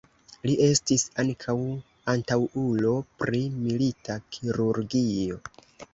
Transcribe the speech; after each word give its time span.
Li 0.49 0.53
estis 0.67 1.03
ankaŭ 1.23 1.55
antaŭulo 2.13 2.95
pri 3.21 3.43
milita 3.67 4.17
kirurgio. 4.37 5.43